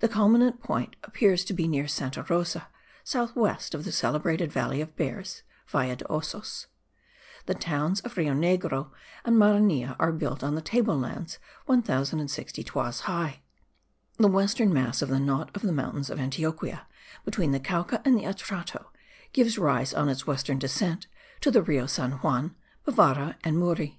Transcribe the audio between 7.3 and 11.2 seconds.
The towns of Rio Negro and Marinilla are built on table